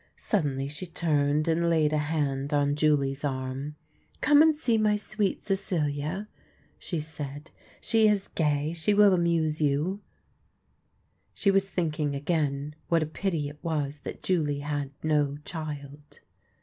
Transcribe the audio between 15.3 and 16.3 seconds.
child.